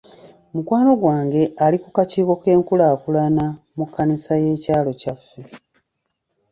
Mukwano 0.53 0.91
gwange 1.01 1.41
ali 1.65 1.77
ku 1.83 1.89
kakiiko 1.95 2.33
k'enkulaakulana 2.41 3.45
mu 3.77 3.85
kkanisa 3.87 4.31
y'ekyalo 4.43 4.91
kyaffe. 5.01 5.39